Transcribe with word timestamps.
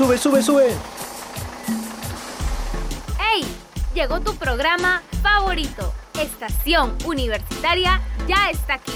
Sube, 0.00 0.16
sube, 0.16 0.42
sube. 0.42 0.68
¡Hey! 3.18 3.44
Llegó 3.94 4.18
tu 4.20 4.34
programa 4.34 5.02
favorito. 5.22 5.92
Estación 6.18 6.96
Universitaria 7.04 8.00
ya 8.26 8.48
está 8.48 8.76
aquí. 8.76 8.94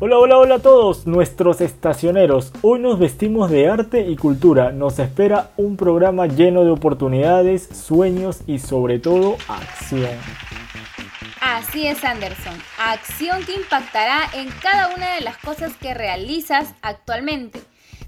Hola, 0.00 0.18
hola, 0.18 0.36
hola 0.36 0.54
a 0.56 0.58
todos 0.58 1.06
nuestros 1.06 1.62
estacioneros. 1.62 2.52
Hoy 2.60 2.80
nos 2.80 2.98
vestimos 2.98 3.50
de 3.50 3.70
arte 3.70 4.06
y 4.06 4.16
cultura. 4.16 4.70
Nos 4.70 4.98
espera 4.98 5.52
un 5.56 5.78
programa 5.78 6.26
lleno 6.26 6.62
de 6.62 6.72
oportunidades, 6.72 7.66
sueños 7.72 8.42
y 8.46 8.58
sobre 8.58 8.98
todo 8.98 9.38
acción. 9.48 10.10
Así 11.74 11.88
es, 11.88 12.04
Anderson. 12.04 12.54
Acción 12.78 13.44
que 13.44 13.56
impactará 13.56 14.20
en 14.32 14.48
cada 14.62 14.94
una 14.94 15.16
de 15.16 15.22
las 15.22 15.36
cosas 15.38 15.76
que 15.76 15.92
realizas 15.92 16.72
actualmente. 16.82 17.58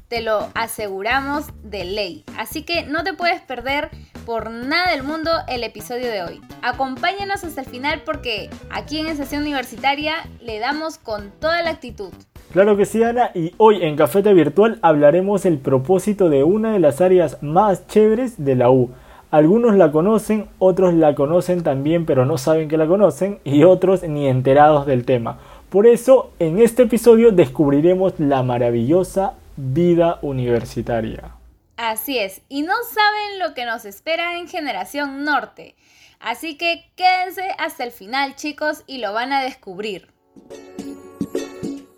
Te 0.06 0.22
lo 0.22 0.50
aseguramos 0.54 1.46
de 1.64 1.84
ley. 1.84 2.24
Así 2.38 2.62
que 2.62 2.84
no 2.84 3.02
te 3.02 3.12
puedes 3.12 3.40
perder 3.40 3.90
por 4.24 4.52
nada 4.52 4.92
del 4.92 5.02
mundo 5.02 5.32
el 5.48 5.64
episodio 5.64 6.12
de 6.12 6.22
hoy. 6.22 6.40
Acompáñanos 6.62 7.42
hasta 7.42 7.62
el 7.62 7.66
final 7.66 8.02
porque 8.04 8.50
aquí 8.70 9.00
en 9.00 9.08
Estación 9.08 9.42
Universitaria 9.42 10.14
le 10.40 10.60
damos 10.60 10.98
con 10.98 11.32
toda 11.32 11.60
la 11.62 11.70
actitud. 11.70 12.12
Claro 12.52 12.76
que 12.76 12.84
sí, 12.84 13.02
Ana, 13.02 13.32
y 13.34 13.52
hoy 13.56 13.82
en 13.82 13.96
Cafeta 13.96 14.32
Virtual 14.32 14.78
hablaremos 14.80 15.44
el 15.44 15.58
propósito 15.58 16.30
de 16.30 16.44
una 16.44 16.72
de 16.72 16.78
las 16.78 17.00
áreas 17.00 17.42
más 17.42 17.88
chéveres 17.88 18.44
de 18.44 18.54
la 18.54 18.70
U. 18.70 18.92
Algunos 19.30 19.74
la 19.74 19.90
conocen, 19.90 20.48
otros 20.58 20.94
la 20.94 21.14
conocen 21.14 21.62
también, 21.62 22.06
pero 22.06 22.24
no 22.24 22.38
saben 22.38 22.68
que 22.68 22.76
la 22.76 22.86
conocen, 22.86 23.40
y 23.44 23.64
otros 23.64 24.02
ni 24.04 24.28
enterados 24.28 24.86
del 24.86 25.04
tema. 25.04 25.38
Por 25.68 25.86
eso, 25.86 26.30
en 26.38 26.60
este 26.60 26.84
episodio 26.84 27.32
descubriremos 27.32 28.14
la 28.18 28.44
maravillosa 28.44 29.34
vida 29.56 30.18
universitaria. 30.22 31.32
Así 31.76 32.18
es, 32.18 32.40
y 32.48 32.62
no 32.62 32.74
saben 32.88 33.38
lo 33.40 33.52
que 33.54 33.66
nos 33.66 33.84
espera 33.84 34.38
en 34.38 34.48
Generación 34.48 35.24
Norte. 35.24 35.74
Así 36.20 36.56
que 36.56 36.84
quédense 36.94 37.42
hasta 37.58 37.84
el 37.84 37.90
final, 37.90 38.36
chicos, 38.36 38.84
y 38.86 38.98
lo 38.98 39.12
van 39.12 39.32
a 39.32 39.42
descubrir. 39.42 40.08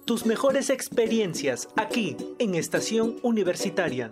Tus 0.06 0.24
mejores 0.24 0.70
experiencias 0.70 1.69
aquí 1.77 2.17
en 2.39 2.55
Estación 2.55 3.17
Universitaria. 3.22 4.11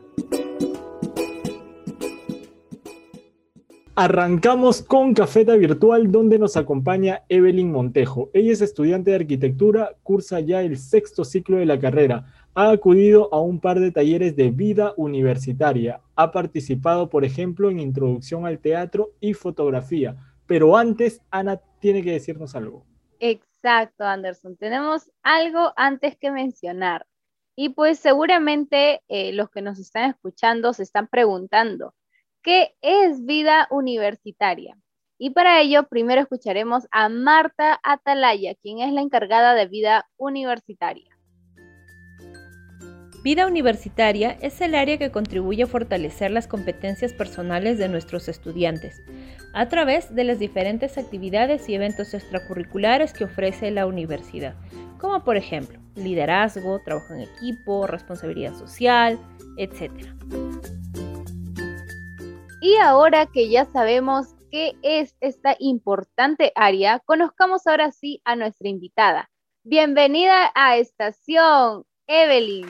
Arrancamos 3.99 4.83
con 4.83 5.15
Cafeta 5.15 5.57
Virtual 5.57 6.13
donde 6.13 6.39
nos 6.39 6.59
acompaña 6.59 7.23
Evelyn 7.31 7.73
Montejo. 7.73 8.29
Ella 8.35 8.53
es 8.53 8.61
estudiante 8.61 9.09
de 9.09 9.17
arquitectura, 9.17 9.97
cursa 10.03 10.39
ya 10.41 10.61
el 10.61 10.77
sexto 10.77 11.25
ciclo 11.25 11.57
de 11.57 11.65
la 11.65 11.81
carrera. 11.81 12.27
Ha 12.55 12.73
acudido 12.73 13.33
a 13.33 13.41
un 13.41 13.59
par 13.59 13.81
de 13.81 13.91
talleres 13.91 14.37
de 14.37 14.51
vida 14.51 14.93
universitaria. 14.99 16.03
Ha 16.15 16.31
participado, 16.31 17.09
por 17.09 17.25
ejemplo, 17.25 17.71
en 17.71 17.81
introducción 17.81 18.45
al 18.45 18.59
teatro 18.59 19.13
y 19.19 19.33
fotografía. 19.33 20.15
Pero 20.45 20.77
antes, 20.77 21.23
Ana 21.31 21.63
tiene 21.81 22.03
que 22.03 22.13
decirnos 22.13 22.55
algo. 22.55 22.85
Exacto, 23.19 24.05
Anderson. 24.05 24.59
Tenemos 24.59 25.11
algo 25.23 25.73
antes 25.75 26.19
que 26.19 26.31
mencionar. 26.31 27.07
Y 27.57 27.71
pues 27.71 27.99
seguramente 27.99 29.01
eh, 29.09 29.33
los 29.33 29.49
que 29.49 29.63
nos 29.63 29.79
están 29.79 30.11
escuchando 30.11 30.75
se 30.75 30.83
están 30.83 31.09
preguntando, 31.09 31.95
¿Qué 32.47 32.77
es 32.81 33.27
vida 33.27 33.67
universitaria? 33.73 34.79
Y 35.19 35.31
para 35.31 35.61
ello, 35.61 35.89
primero 35.89 36.21
escucharemos 36.21 36.87
a 36.93 37.09
Marta 37.09 37.81
Atalaya, 37.83 38.55
quien 38.63 38.79
es 38.79 38.93
la 38.93 39.01
encargada 39.01 39.57
de 39.57 39.67
vida 39.67 40.09
universitaria. 40.17 41.19
Vida 43.25 43.49
universitaria 43.49 44.39
es 44.41 44.61
el 44.61 44.77
área 44.77 44.97
que 44.97 45.11
contribuye 45.11 45.65
a 45.65 45.67
fortalecer 45.67 46.31
las 46.31 46.47
competencias 46.47 47.12
personales 47.12 47.79
de 47.79 47.89
nuestros 47.89 48.29
estudiantes 48.29 49.03
a 49.53 49.67
través 49.67 50.15
de 50.15 50.23
las 50.23 50.39
diferentes 50.39 50.99
actividades 50.99 51.69
y 51.69 51.75
eventos 51.75 52.15
extracurriculares 52.15 53.12
que 53.12 53.25
ofrece 53.25 53.73
la 53.73 53.89
universidad, 53.89 54.55
como 55.01 55.25
por 55.25 55.37
ejemplo 55.37 55.81
liderazgo, 55.97 56.81
trabajo 56.85 57.12
en 57.12 57.23
equipo, 57.23 57.89
responsabilidad 57.89 58.55
social, 58.55 59.19
etc. 59.56 59.91
Y 62.66 62.75
ahora 62.78 63.27
que 63.27 63.49
ya 63.49 63.65
sabemos 63.66 64.34
qué 64.50 64.72
es 64.82 65.15
esta 65.21 65.54
importante 65.60 66.50
área, 66.56 66.99
conozcamos 66.99 67.65
ahora 67.69 67.93
sí 67.93 68.21
a 68.25 68.34
nuestra 68.34 68.69
invitada. 68.69 69.31
Bienvenida 69.62 70.50
a 70.53 70.76
Estación, 70.76 71.84
Evelyn. 72.09 72.66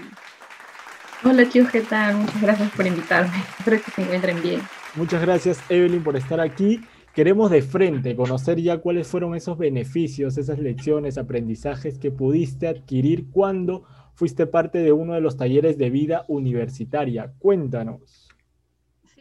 Hola 1.25 1.49
chicos, 1.49 1.71
¿qué 1.71 1.81
tal? 1.81 2.17
Muchas 2.17 2.43
gracias 2.43 2.71
por 2.73 2.87
invitarme. 2.87 3.37
Espero 3.59 3.83
que 3.83 3.91
se 3.91 4.03
encuentren 4.03 4.43
bien. 4.43 4.61
Muchas 4.97 5.23
gracias 5.23 5.63
Evelyn 5.71 6.05
por 6.05 6.15
estar 6.15 6.41
aquí. 6.41 6.83
Queremos 7.15 7.51
de 7.51 7.63
frente 7.63 8.15
conocer 8.15 8.61
ya 8.61 8.77
cuáles 8.83 9.09
fueron 9.09 9.35
esos 9.35 9.57
beneficios, 9.57 10.37
esas 10.37 10.59
lecciones, 10.59 11.17
aprendizajes 11.17 11.99
que 11.99 12.11
pudiste 12.11 12.69
adquirir 12.69 13.31
cuando 13.31 13.85
fuiste 14.13 14.47
parte 14.47 14.77
de 14.77 14.93
uno 14.93 15.15
de 15.15 15.23
los 15.23 15.39
talleres 15.39 15.79
de 15.79 15.89
vida 15.89 16.27
universitaria. 16.29 17.33
Cuéntanos. 17.39 18.26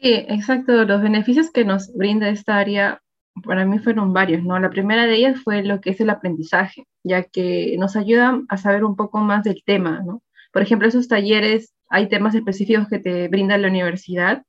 Exacto. 0.07 0.85
Los 0.85 1.01
beneficios 1.01 1.49
que 1.51 1.65
nos 1.65 1.91
brinda 1.93 2.29
esta 2.29 2.57
área 2.57 3.01
para 3.43 3.65
mí 3.65 3.79
fueron 3.79 4.13
varios, 4.13 4.43
¿no? 4.43 4.59
La 4.59 4.69
primera 4.69 5.05
de 5.07 5.15
ellas 5.15 5.41
fue 5.43 5.63
lo 5.63 5.81
que 5.81 5.89
es 5.91 5.99
el 5.99 6.09
aprendizaje, 6.11 6.85
ya 7.03 7.23
que 7.23 7.75
nos 7.79 7.95
ayuda 7.95 8.41
a 8.47 8.57
saber 8.57 8.83
un 8.83 8.95
poco 8.95 9.19
más 9.19 9.43
del 9.43 9.63
tema, 9.65 10.03
¿no? 10.05 10.21
Por 10.53 10.61
ejemplo, 10.61 10.87
esos 10.87 11.07
talleres, 11.07 11.73
hay 11.89 12.07
temas 12.07 12.35
específicos 12.35 12.87
que 12.87 12.99
te 12.99 13.27
brinda 13.29 13.57
la 13.57 13.67
universidad 13.67 14.43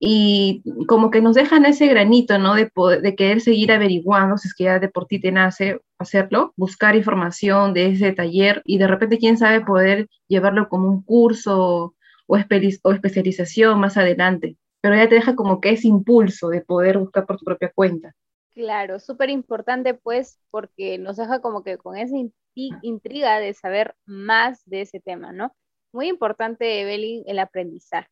y 0.00 0.62
como 0.86 1.10
que 1.10 1.20
nos 1.20 1.34
dejan 1.34 1.66
ese 1.66 1.86
granito, 1.88 2.38
¿no? 2.38 2.54
De, 2.54 2.70
de 3.02 3.14
querer 3.14 3.40
seguir 3.42 3.72
averiguando, 3.72 4.38
si 4.38 4.48
es 4.48 4.54
que 4.54 4.64
ya 4.64 4.78
de 4.78 4.88
por 4.88 5.06
ti 5.06 5.20
te 5.20 5.32
nace 5.32 5.80
hacerlo, 5.98 6.54
buscar 6.56 6.96
información 6.96 7.74
de 7.74 7.88
ese 7.88 8.12
taller 8.12 8.62
y 8.64 8.78
de 8.78 8.86
repente, 8.86 9.18
quién 9.18 9.36
sabe, 9.36 9.60
poder 9.60 10.08
llevarlo 10.28 10.68
como 10.68 10.88
un 10.88 11.02
curso 11.02 11.94
o 12.26 12.36
especialización 12.36 13.80
más 13.80 13.96
adelante 13.96 14.56
pero 14.80 14.96
ya 14.96 15.08
te 15.08 15.16
deja 15.16 15.34
como 15.34 15.60
que 15.60 15.70
ese 15.70 15.88
impulso 15.88 16.48
de 16.48 16.60
poder 16.60 16.98
buscar 16.98 17.26
por 17.26 17.38
tu 17.38 17.44
propia 17.44 17.72
cuenta. 17.74 18.14
Claro, 18.52 18.98
súper 18.98 19.30
importante 19.30 19.94
pues 19.94 20.40
porque 20.50 20.98
nos 20.98 21.16
deja 21.16 21.40
como 21.40 21.62
que 21.62 21.78
con 21.78 21.96
esa 21.96 22.16
intriga 22.54 23.38
de 23.38 23.54
saber 23.54 23.94
más 24.04 24.62
de 24.64 24.80
ese 24.80 25.00
tema, 25.00 25.32
¿no? 25.32 25.54
Muy 25.92 26.08
importante, 26.08 26.80
Evelyn, 26.80 27.22
el 27.26 27.38
aprendizaje. 27.38 28.08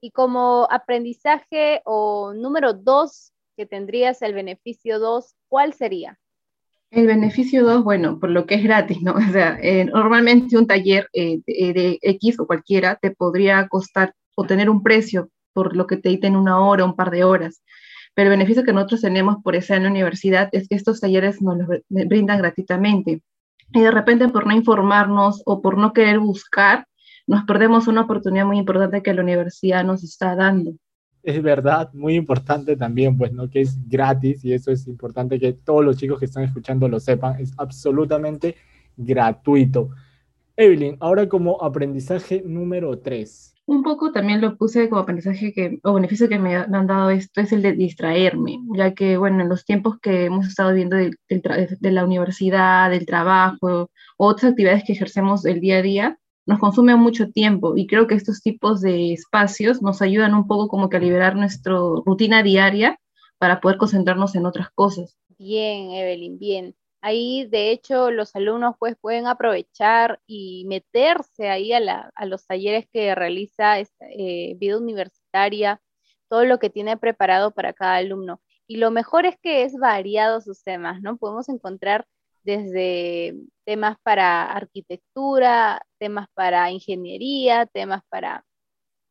Y 0.00 0.10
como 0.10 0.68
aprendizaje 0.70 1.80
o 1.84 2.32
número 2.34 2.74
dos 2.74 3.32
que 3.56 3.66
tendrías 3.66 4.22
el 4.22 4.34
beneficio 4.34 4.98
dos, 4.98 5.34
¿cuál 5.48 5.72
sería? 5.72 6.18
El 6.90 7.06
beneficio 7.06 7.64
dos, 7.64 7.82
bueno, 7.82 8.20
por 8.20 8.30
lo 8.30 8.46
que 8.46 8.54
es 8.54 8.62
gratis, 8.62 9.02
¿no? 9.02 9.14
O 9.30 9.32
sea, 9.32 9.58
eh, 9.60 9.84
normalmente 9.84 10.56
un 10.56 10.66
taller 10.66 11.08
eh, 11.12 11.40
de, 11.46 11.72
de, 11.72 11.98
X 12.02 12.38
o 12.38 12.46
cualquiera 12.46 12.96
te 12.96 13.10
podría 13.10 13.66
costar 13.68 14.14
o 14.36 14.44
tener 14.44 14.70
un 14.70 14.82
precio 14.82 15.30
por 15.58 15.74
lo 15.74 15.88
que 15.88 15.96
te 15.96 16.10
dicen 16.10 16.36
una 16.36 16.60
hora, 16.60 16.84
un 16.84 16.94
par 16.94 17.10
de 17.10 17.24
horas. 17.24 17.64
Pero 18.14 18.30
el 18.30 18.38
beneficio 18.38 18.62
que 18.62 18.72
nosotros 18.72 19.00
tenemos 19.00 19.38
por 19.42 19.56
estar 19.56 19.76
en 19.76 19.82
la 19.82 19.90
universidad 19.90 20.48
es 20.52 20.68
que 20.68 20.76
estos 20.76 21.00
talleres 21.00 21.42
nos 21.42 21.58
los 21.58 21.68
brindan 21.88 22.38
gratuitamente. 22.38 23.22
Y 23.74 23.80
de 23.80 23.90
repente 23.90 24.28
por 24.28 24.46
no 24.46 24.54
informarnos 24.54 25.42
o 25.46 25.60
por 25.60 25.76
no 25.76 25.92
querer 25.92 26.20
buscar, 26.20 26.86
nos 27.26 27.42
perdemos 27.42 27.88
una 27.88 28.02
oportunidad 28.02 28.46
muy 28.46 28.56
importante 28.58 29.02
que 29.02 29.12
la 29.12 29.22
universidad 29.22 29.82
nos 29.82 30.04
está 30.04 30.36
dando. 30.36 30.74
Es 31.24 31.42
verdad, 31.42 31.92
muy 31.92 32.14
importante 32.14 32.76
también, 32.76 33.18
pues, 33.18 33.32
¿no? 33.32 33.50
Que 33.50 33.62
es 33.62 33.76
gratis 33.88 34.44
y 34.44 34.52
eso 34.52 34.70
es 34.70 34.86
importante 34.86 35.40
que 35.40 35.54
todos 35.54 35.84
los 35.84 35.96
chicos 35.96 36.20
que 36.20 36.26
están 36.26 36.44
escuchando 36.44 36.86
lo 36.86 37.00
sepan, 37.00 37.40
es 37.40 37.52
absolutamente 37.58 38.54
gratuito. 38.96 39.90
Evelyn, 40.56 40.98
ahora 41.00 41.28
como 41.28 41.60
aprendizaje 41.60 42.44
número 42.46 42.96
3 43.00 43.56
un 43.68 43.82
poco 43.82 44.12
también 44.12 44.40
lo 44.40 44.56
puse 44.56 44.88
como 44.88 45.02
aprendizaje 45.02 45.52
que, 45.52 45.78
o 45.84 45.92
beneficio 45.92 46.26
que 46.26 46.38
me, 46.38 46.56
han 46.56 46.86
dado 46.86 47.10
esto 47.10 47.42
es 47.42 47.52
el 47.52 47.60
de 47.60 47.72
distraerme, 47.72 48.58
ya 48.74 48.94
que, 48.94 49.18
bueno, 49.18 49.42
en 49.42 49.50
los 49.50 49.66
tiempos 49.66 49.98
que 50.00 50.24
hemos 50.24 50.46
estado 50.46 50.72
viendo 50.72 50.96
de, 50.96 51.10
de, 51.28 51.92
la 51.92 52.06
universidad, 52.06 52.88
del 52.88 53.04
trabajo, 53.04 53.90
otras 54.16 54.52
actividades 54.52 54.84
que 54.86 54.94
ejercemos 54.94 55.44
el 55.44 55.60
día 55.60 55.78
a 55.78 55.82
día, 55.82 56.18
nos 56.46 56.58
consume 56.60 56.96
mucho 56.96 57.30
tiempo 57.30 57.76
y 57.76 57.86
creo 57.86 58.06
que 58.06 58.14
estos 58.14 58.40
tipos 58.40 58.80
de 58.80 59.12
espacios 59.12 59.82
nos 59.82 60.00
ayudan 60.00 60.34
un 60.34 60.46
poco 60.46 60.68
como 60.68 60.88
que 60.88 60.96
a 60.96 61.00
liberar 61.00 61.36
nuestra 61.36 61.74
rutina 62.06 62.42
diaria 62.42 62.98
para 63.36 63.60
poder 63.60 63.76
concentrarnos 63.76 64.34
en 64.34 64.46
otras 64.46 64.70
cosas. 64.70 65.18
Bien, 65.38 65.90
Evelyn, 65.90 66.38
bien. 66.38 66.74
Ahí, 67.00 67.46
de 67.46 67.70
hecho, 67.70 68.10
los 68.10 68.34
alumnos 68.34 68.74
pues, 68.78 68.96
pueden 69.00 69.26
aprovechar 69.26 70.20
y 70.26 70.64
meterse 70.66 71.48
ahí 71.48 71.72
a, 71.72 71.80
los 72.26 72.46
talleres 72.46 72.86
que 72.92 73.14
realiza 73.14 73.78
eh, 73.80 74.54
vida 74.58 74.78
universitaria, 74.78 75.80
todo 76.28 76.44
lo 76.44 76.58
que 76.58 76.70
tiene 76.70 76.96
preparado 76.96 77.52
para 77.52 77.72
cada 77.72 77.96
alumno. 77.96 78.40
Y 78.66 78.78
lo 78.78 78.90
mejor 78.90 79.26
es 79.26 79.36
que 79.40 79.62
es 79.62 79.76
variado 79.78 80.40
sus 80.40 80.62
temas, 80.64 81.00
¿no? 81.00 81.16
Podemos 81.16 81.48
encontrar 81.48 82.06
desde 82.42 83.34
temas 83.64 83.96
para 84.02 84.44
arquitectura, 84.52 85.82
temas 85.98 86.28
para 86.34 86.70
ingeniería, 86.70 87.66
temas 87.66 88.02
para 88.08 88.44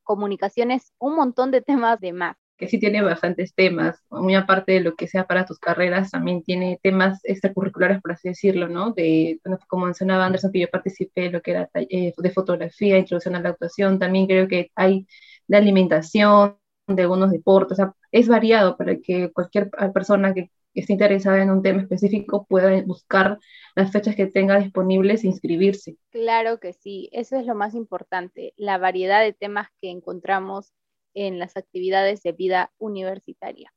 comunicaciones, 0.04 0.94
un 1.00 1.16
montón 1.16 1.52
de 1.52 1.62
temas 1.62 2.00
de 2.00 2.14
más 2.14 2.36
que 2.58 2.68
sí 2.68 2.80
tiene 2.80 3.02
bastantes 3.02 3.54
temas, 3.54 4.04
muy 4.10 4.36
aparte 4.36 4.74
de 4.74 4.80
lo 4.82 4.96
que 4.96 5.08
sea 5.08 5.28
para 5.28 5.46
tus 5.46 5.60
carreras, 5.60 6.12
también 6.12 6.44
tiene 6.44 6.80
temas 6.82 7.20
extracurriculares, 7.24 8.02
por 8.02 8.14
así 8.14 8.30
decirlo, 8.30 8.68
¿no? 8.68 8.92
De, 8.92 9.40
como 9.68 9.86
mencionaba 9.86 10.26
Anderson, 10.26 10.52
que 10.52 10.62
yo 10.62 10.68
participé 10.70 11.30
lo 11.30 11.42
que 11.42 11.52
era 11.52 11.70
eh, 11.76 12.14
de 12.18 12.32
fotografía, 12.32 12.98
introducción 12.98 13.36
a 13.36 13.42
la 13.42 13.50
actuación, 13.50 14.00
también 14.00 14.28
creo 14.28 14.48
que 14.48 14.72
hay 14.76 15.08
de 15.48 15.58
alimentación, 15.58 16.58
de 16.88 17.02
algunos 17.02 17.32
deportes, 17.32 17.74
o 17.74 17.76
sea, 17.76 17.94
es 18.12 18.28
variado 18.28 18.78
para 18.78 18.98
que 18.98 19.32
cualquier 19.32 19.70
persona 19.94 20.34
que 20.34 20.50
esté 20.74 20.94
interesada 20.94 21.42
en 21.42 21.50
un 21.50 21.62
tema 21.62 21.82
específico 21.82 22.46
pueda 22.48 22.82
buscar 22.84 23.40
las 23.76 23.92
fechas 23.92 24.16
que 24.16 24.28
tenga 24.28 24.60
disponibles 24.60 25.24
e 25.24 25.28
inscribirse. 25.28 25.98
Claro 26.12 26.60
que 26.60 26.74
sí, 26.74 27.10
eso 27.12 27.38
es 27.38 27.46
lo 27.46 27.56
más 27.56 27.76
importante, 27.76 28.54
la 28.58 28.78
variedad 28.78 29.22
de 29.22 29.34
temas 29.34 29.68
que 29.82 29.90
encontramos 29.90 30.74
en 31.18 31.40
las 31.40 31.58
actividades 31.58 32.22
de 32.22 32.32
vida 32.32 32.72
universitaria. 32.78 33.74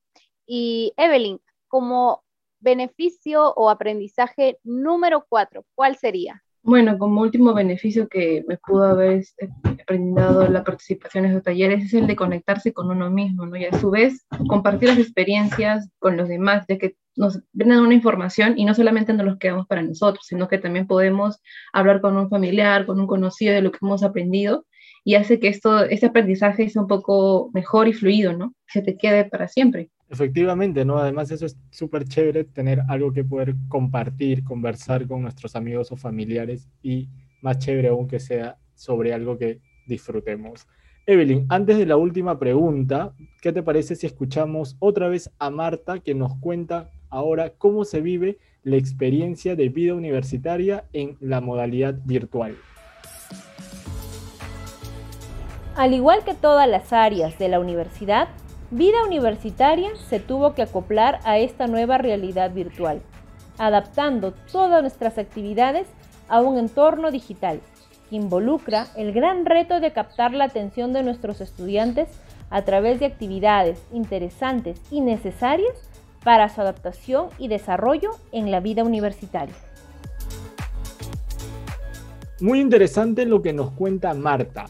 Y 0.47 0.93
Evelyn, 0.97 1.41
como 1.69 2.23
beneficio 2.61 3.55
o 3.55 3.71
aprendizaje 3.71 4.59
número 4.63 5.25
cuatro, 5.27 5.65
¿cuál 5.75 5.97
sería? 5.97 6.43
Bueno, 6.63 6.99
como 6.99 7.23
último 7.23 7.55
beneficio 7.55 8.07
que 8.07 8.45
me 8.47 8.59
pudo 8.59 8.85
haber 8.85 9.13
este, 9.13 9.49
aprendido 9.81 10.47
la 10.49 10.63
participación 10.63 11.25
en 11.25 11.41
talleres 11.41 11.85
es 11.85 11.95
el 11.95 12.07
de 12.07 12.17
conectarse 12.17 12.75
con 12.75 12.91
uno 12.91 13.11
mismo, 13.11 13.47
¿no? 13.47 13.57
Y 13.57 13.65
a 13.65 13.79
su 13.79 13.91
vez 13.91 14.27
compartir 14.47 14.91
las 14.91 14.99
experiencias 14.99 15.89
con 15.99 16.19
los 16.19 16.29
demás, 16.29 16.67
ya 16.69 16.77
que 16.77 16.97
nos 17.17 17.41
brindan 17.53 17.81
una 17.81 17.95
información 17.95 18.59
y 18.59 18.67
no 18.67 18.75
solamente 18.75 19.15
nos 19.15 19.25
los 19.25 19.39
quedamos 19.39 19.67
para 19.67 19.81
nosotros, 19.81 20.27
sino 20.27 20.49
que 20.49 20.59
también 20.59 20.87
podemos 20.87 21.41
hablar 21.73 22.03
con 22.03 22.19
un 22.19 22.29
familiar, 22.29 22.85
con 22.85 23.01
un 23.01 23.07
conocido 23.07 23.55
de 23.55 23.63
lo 23.63 23.73
que 23.73 23.79
hemos 23.81 24.03
aprendido 24.03 24.67
y 25.05 25.15
hace 25.15 25.39
que 25.41 25.49
esto, 25.49 25.85
este 25.85 26.07
aprendizaje 26.07 26.69
sea 26.69 26.83
un 26.83 26.89
poco 26.89 27.51
mejor 27.55 27.89
y 27.89 27.93
fluido, 27.93 28.37
¿no? 28.37 28.55
Que 28.73 28.83
te 28.83 28.97
quede 28.97 29.25
para 29.25 29.49
siempre. 29.49 29.91
Efectivamente, 30.09 30.85
¿no? 30.85 30.99
Además 30.99 31.31
eso 31.31 31.47
es 31.47 31.57
súper 31.71 32.05
chévere 32.05 32.45
tener 32.45 32.83
algo 32.89 33.13
que 33.13 33.25
poder 33.25 33.55
compartir, 33.69 34.43
conversar 34.43 35.07
con 35.07 35.23
nuestros 35.23 35.55
amigos 35.55 35.93
o 35.93 35.97
familiares 35.97 36.69
y 36.83 37.09
más 37.43 37.59
chévere 37.59 37.89
aún 37.89 38.09
que 38.09 38.19
sea 38.19 38.59
sobre 38.75 39.15
algo 39.15 39.39
que 39.39 39.61
disfrutemos. 39.87 40.67
Evelyn, 41.07 41.47
antes 41.49 41.79
de 41.79 41.87
la 41.87 41.97
última 41.97 42.39
pregunta, 42.39 43.15
¿qué 43.41 43.53
te 43.53 43.63
parece 43.63 43.97
si 43.97 44.07
escuchamos 44.07 44.77
otra 44.81 45.09
vez 45.09 45.31
a 45.39 45.51
Marta 45.51 46.01
que 46.01 46.15
nos 46.15 46.37
cuenta 46.37 46.91
ahora 47.09 47.51
cómo 47.51 47.85
se 47.85 48.01
vive 48.01 48.39
la 48.63 48.77
experiencia 48.77 49.57
de 49.57 49.69
vida 49.69 49.95
universitaria 49.95 50.85
en 50.93 51.17
la 51.21 51.41
modalidad 51.41 51.99
virtual? 52.05 52.57
Al 55.81 55.95
igual 55.95 56.25
que 56.25 56.35
todas 56.35 56.69
las 56.69 56.93
áreas 56.93 57.39
de 57.39 57.49
la 57.49 57.59
universidad, 57.59 58.29
Vida 58.71 59.03
Universitaria 59.03 59.89
se 60.11 60.21
tuvo 60.21 60.53
que 60.53 60.61
acoplar 60.61 61.21
a 61.25 61.39
esta 61.39 61.69
nueva 61.69 61.97
realidad 61.97 62.53
virtual, 62.53 63.01
adaptando 63.57 64.35
todas 64.53 64.83
nuestras 64.83 65.17
actividades 65.17 65.87
a 66.29 66.43
un 66.43 66.59
entorno 66.59 67.11
digital 67.11 67.61
que 68.11 68.17
involucra 68.17 68.89
el 68.95 69.15
gran 69.15 69.47
reto 69.47 69.81
de 69.81 69.91
captar 69.91 70.35
la 70.35 70.45
atención 70.45 70.93
de 70.93 71.03
nuestros 71.03 71.41
estudiantes 71.41 72.11
a 72.51 72.61
través 72.61 73.01
de 73.01 73.07
actividades 73.07 73.83
interesantes 73.91 74.79
y 74.91 75.01
necesarias 75.01 75.73
para 76.23 76.51
su 76.51 76.61
adaptación 76.61 77.29
y 77.39 77.49
desarrollo 77.49 78.11
en 78.33 78.51
la 78.51 78.61
vida 78.61 78.85
universitaria. 78.85 79.55
Muy 82.39 82.61
interesante 82.61 83.25
lo 83.25 83.41
que 83.41 83.55
nos 83.55 83.71
cuenta 83.71 84.13
Marta, 84.13 84.67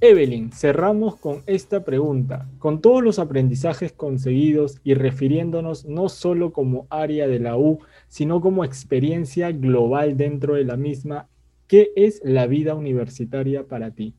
Evelyn, 0.00 0.52
cerramos 0.52 1.16
con 1.16 1.42
esta 1.46 1.84
pregunta. 1.84 2.46
Con 2.60 2.80
todos 2.80 3.02
los 3.02 3.18
aprendizajes 3.18 3.92
conseguidos 3.92 4.80
y 4.84 4.94
refiriéndonos 4.94 5.86
no 5.86 6.08
solo 6.08 6.52
como 6.52 6.86
área 6.88 7.26
de 7.26 7.40
la 7.40 7.56
U, 7.56 7.80
sino 8.06 8.40
como 8.40 8.64
experiencia 8.64 9.50
global 9.50 10.16
dentro 10.16 10.54
de 10.54 10.64
la 10.64 10.76
misma, 10.76 11.28
¿qué 11.66 11.90
es 11.96 12.20
la 12.24 12.46
vida 12.46 12.74
universitaria 12.74 13.64
para 13.64 13.90
ti? 13.90 14.14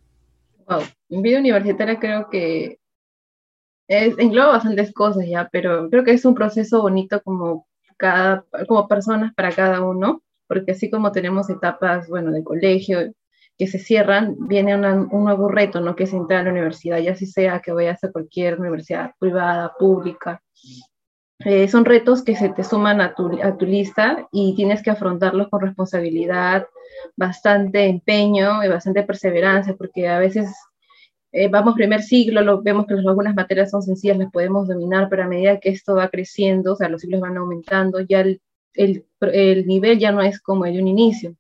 Wow, 0.68 0.81
vida 1.22 1.40
universitaria 1.40 1.98
creo 1.98 2.30
que 2.30 2.80
es, 3.88 4.20
engloba 4.20 4.54
bastantes 4.54 4.94
cosas 4.94 5.26
ya, 5.28 5.48
pero 5.50 5.90
creo 5.90 6.04
que 6.04 6.12
es 6.12 6.26
un 6.26 6.36
proceso 6.36 6.81
bonito 6.81 7.22
como, 7.24 7.68
cada, 7.96 8.46
como 8.68 8.88
personas 8.88 9.34
para 9.34 9.52
cada 9.52 9.81
uno, 9.81 10.22
porque 10.46 10.74
así 10.74 10.90
como 10.90 11.14
tenemos 11.14 11.50
etapas, 11.50 12.10
bueno, 12.10 12.31
de 12.31 12.44
colegio, 12.44 13.14
que 13.59 13.67
se 13.67 13.77
cierran, 13.77 14.38
viene 14.39 14.73
un 14.73 15.23
nuevo 15.25 15.50
reto, 15.50 15.81
¿no? 15.81 15.94
Que 15.94 16.06
es 16.06 16.13
entrar 16.13 16.39
a 16.39 16.44
la 16.45 16.51
universidad, 16.51 16.97
ya 17.00 17.13
sea 17.13 17.59
que 17.59 17.73
vayas 17.73 18.01
a 18.06 18.11
cualquier 18.11 18.57
universidad 18.57 19.11
privada, 19.19 19.73
pública. 19.77 20.41
Eh, 21.39 21.67
son 21.67 21.83
retos 21.83 22.23
que 22.23 22.38
se 22.38 22.50
te 22.50 22.63
suman 22.63 23.01
a 23.01 23.13
tu, 23.15 23.38
a 23.44 23.57
tu 23.57 23.65
lista 23.65 24.29
y 24.31 24.56
tienes 24.56 24.81
que 24.81 24.91
afrontarlos 24.91 25.50
con 25.50 25.59
responsabilidad, 25.59 26.67
bastante 27.17 27.83
empeño 27.83 28.63
y 28.63 28.69
bastante 28.69 29.03
perseverancia, 29.03 29.75
porque 29.75 30.07
a 30.07 30.19
veces 30.19 30.50
eh, 31.33 31.50
vamos 31.50 31.75
primer 31.75 32.01
siglo, 32.01 32.41
lo, 32.41 32.61
vemos 32.61 32.88
que 32.88 32.94
algunas 32.94 33.35
materias 33.35 33.71
son 33.71 33.83
sencillas, 33.83 34.17
las 34.17 34.31
podemos 34.31 34.69
dominar, 34.69 35.09
pero 35.09 35.23
a 35.23 35.27
medida 35.27 35.59
que 35.59 35.67
esto 35.67 35.95
va 35.95 36.07
creciendo, 36.07 36.73
o 36.73 36.75
sea, 36.77 36.88
los 36.88 37.01
siglos 37.01 37.19
van 37.19 37.35
aumentando, 37.35 38.00
ya 38.00 38.21
el, 38.21 38.41
el, 38.73 39.06
el 39.19 39.67
nivel 39.67 40.00
ya 40.00 40.13
no 40.13 40.21
es 40.21 40.39
como 40.39 40.65
el 40.65 40.75
de 40.75 40.81
un 40.81 40.88
inicio 40.88 41.35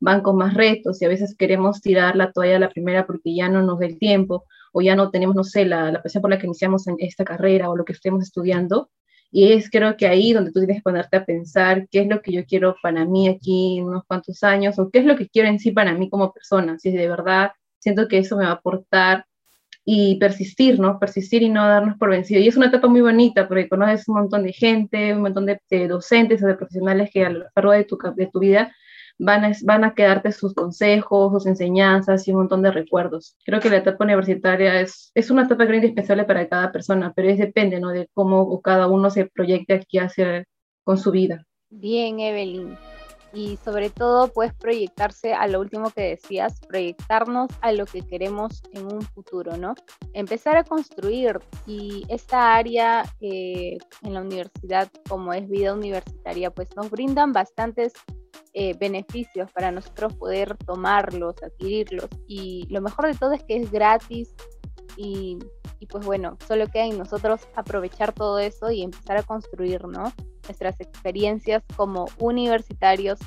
van 0.00 0.22
con 0.22 0.36
más 0.36 0.54
retos 0.54 1.00
y 1.00 1.04
a 1.04 1.08
veces 1.08 1.36
queremos 1.36 1.80
tirar 1.80 2.16
la 2.16 2.32
toalla 2.32 2.56
a 2.56 2.60
la 2.60 2.68
primera 2.68 3.06
porque 3.06 3.34
ya 3.34 3.48
no 3.48 3.62
nos 3.62 3.78
da 3.80 3.86
el 3.86 3.98
tiempo 3.98 4.44
o 4.72 4.82
ya 4.82 4.96
no 4.96 5.10
tenemos, 5.10 5.36
no 5.36 5.44
sé, 5.44 5.64
la, 5.64 5.90
la 5.92 6.02
pasión 6.02 6.20
por 6.20 6.30
la 6.30 6.38
que 6.38 6.46
iniciamos 6.46 6.86
en 6.88 6.96
esta 6.98 7.24
carrera 7.24 7.70
o 7.70 7.76
lo 7.76 7.84
que 7.84 7.92
estemos 7.92 8.22
estudiando. 8.22 8.90
Y 9.30 9.52
es 9.52 9.70
creo 9.70 9.96
que 9.96 10.06
ahí 10.06 10.32
donde 10.32 10.52
tú 10.52 10.60
tienes 10.60 10.76
que 10.76 10.82
ponerte 10.82 11.16
a 11.16 11.24
pensar 11.24 11.88
qué 11.90 12.00
es 12.00 12.06
lo 12.08 12.22
que 12.22 12.32
yo 12.32 12.44
quiero 12.46 12.76
para 12.82 13.04
mí 13.04 13.28
aquí 13.28 13.78
en 13.78 13.84
unos 13.84 14.04
cuantos 14.04 14.42
años 14.44 14.78
o 14.78 14.90
qué 14.90 15.00
es 15.00 15.06
lo 15.06 15.16
que 15.16 15.28
quiero 15.28 15.48
en 15.48 15.58
sí 15.58 15.72
para 15.72 15.94
mí 15.94 16.08
como 16.08 16.32
persona. 16.32 16.78
Si 16.78 16.92
de 16.92 17.08
verdad 17.08 17.52
siento 17.78 18.08
que 18.08 18.18
eso 18.18 18.36
me 18.36 18.44
va 18.44 18.50
a 18.50 18.54
aportar 18.54 19.26
y 19.84 20.16
persistir, 20.18 20.80
¿no? 20.80 20.98
Persistir 20.98 21.42
y 21.42 21.48
no 21.50 21.66
darnos 21.66 21.98
por 21.98 22.10
vencido. 22.10 22.40
Y 22.40 22.48
es 22.48 22.56
una 22.56 22.66
etapa 22.66 22.88
muy 22.88 23.00
bonita 23.00 23.48
porque 23.48 23.68
conoces 23.68 24.08
un 24.08 24.16
montón 24.16 24.44
de 24.44 24.52
gente, 24.52 25.14
un 25.14 25.22
montón 25.22 25.46
de, 25.46 25.60
de 25.70 25.88
docentes 25.88 26.42
o 26.42 26.46
de 26.46 26.54
profesionales 26.54 27.10
que 27.12 27.24
a 27.24 27.30
lo 27.30 27.44
largo 27.54 27.72
de 27.72 27.84
tu, 27.84 27.98
de 28.16 28.26
tu 28.26 28.38
vida 28.40 28.72
van 29.18 29.44
a, 29.44 29.52
van 29.64 29.84
a 29.84 29.94
quedarte 29.94 30.32
sus 30.32 30.54
consejos, 30.54 31.32
sus 31.32 31.46
enseñanzas 31.46 32.26
y 32.26 32.32
un 32.32 32.38
montón 32.38 32.62
de 32.62 32.70
recuerdos. 32.70 33.36
Creo 33.44 33.60
que 33.60 33.70
la 33.70 33.78
etapa 33.78 34.04
universitaria 34.04 34.80
es, 34.80 35.10
es 35.14 35.30
una 35.30 35.44
etapa 35.44 35.64
grande 35.64 35.86
indispensable 35.86 36.24
para 36.24 36.48
cada 36.48 36.72
persona, 36.72 37.12
pero 37.14 37.28
es 37.28 37.38
depende 37.38 37.80
¿no? 37.80 37.90
de 37.90 38.08
cómo 38.14 38.60
cada 38.60 38.88
uno 38.88 39.10
se 39.10 39.26
proyecte 39.26 39.74
aquí 39.74 39.98
hacia, 39.98 40.44
con 40.84 40.98
su 40.98 41.10
vida. 41.10 41.46
Bien, 41.70 42.20
Evelyn 42.20 42.76
y 43.34 43.58
sobre 43.64 43.90
todo 43.90 44.28
puedes 44.28 44.54
proyectarse 44.54 45.34
a 45.34 45.46
lo 45.48 45.60
último 45.60 45.90
que 45.90 46.02
decías, 46.02 46.60
proyectarnos 46.68 47.50
a 47.60 47.72
lo 47.72 47.84
que 47.84 48.02
queremos 48.02 48.62
en 48.72 48.86
un 48.86 49.02
futuro, 49.02 49.56
¿no? 49.56 49.74
Empezar 50.12 50.56
a 50.56 50.64
construir 50.64 51.40
y 51.66 52.04
esta 52.08 52.54
área 52.54 53.04
eh, 53.20 53.76
en 54.02 54.14
la 54.14 54.20
universidad 54.20 54.88
como 55.08 55.32
es 55.32 55.48
vida 55.48 55.74
universitaria, 55.74 56.50
pues 56.50 56.68
nos 56.76 56.90
brindan 56.90 57.32
bastantes 57.32 57.92
eh, 58.54 58.74
beneficios 58.78 59.50
para 59.52 59.70
nosotros 59.70 60.14
poder 60.14 60.56
tomarlos, 60.58 61.34
adquirirlos 61.42 62.08
y 62.26 62.66
lo 62.70 62.80
mejor 62.80 63.06
de 63.06 63.14
todo 63.14 63.32
es 63.32 63.42
que 63.42 63.56
es 63.56 63.70
gratis 63.70 64.34
y, 64.96 65.38
y 65.80 65.86
pues 65.86 66.06
bueno, 66.06 66.38
solo 66.46 66.66
queda 66.68 66.86
en 66.86 66.98
nosotros 66.98 67.40
aprovechar 67.56 68.12
todo 68.12 68.38
eso 68.38 68.70
y 68.70 68.82
empezar 68.82 69.16
a 69.16 69.22
construir, 69.22 69.84
¿no? 69.86 70.12
nuestras 70.46 70.80
experiencias 70.80 71.62
como 71.76 72.06
universitarios 72.18 73.18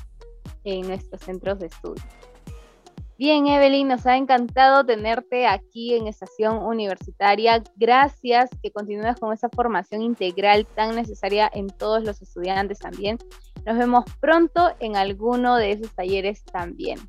en 0.64 0.86
nuestros 0.86 1.20
centros 1.22 1.58
de 1.58 1.66
estudio. 1.66 2.02
Bien, 3.18 3.48
Evelyn, 3.48 3.88
nos 3.88 4.06
ha 4.06 4.16
encantado 4.16 4.86
tenerte 4.86 5.44
aquí 5.48 5.96
en 5.96 6.06
Estación 6.06 6.58
Universitaria. 6.58 7.60
Gracias 7.74 8.48
que 8.62 8.70
continúes 8.70 9.16
con 9.16 9.32
esa 9.32 9.48
formación 9.48 10.02
integral 10.02 10.64
tan 10.66 10.94
necesaria 10.94 11.50
en 11.52 11.66
todos 11.66 12.04
los 12.04 12.22
estudiantes 12.22 12.78
también. 12.78 13.18
Nos 13.66 13.76
vemos 13.76 14.04
pronto 14.20 14.70
en 14.78 14.94
alguno 14.94 15.56
de 15.56 15.72
esos 15.72 15.92
talleres 15.96 16.44
también. 16.44 17.00